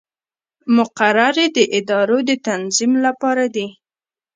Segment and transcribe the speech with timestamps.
[0.75, 3.67] مقررې د ادارو د تنظیم لپاره دي